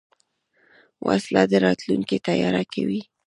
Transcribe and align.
وسله 1.07 1.43
د 1.51 1.53
راتلونکي 1.65 2.17
تیاره 2.27 2.63
کوي 2.73 3.01